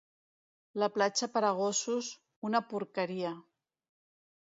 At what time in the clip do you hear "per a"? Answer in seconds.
1.35-1.51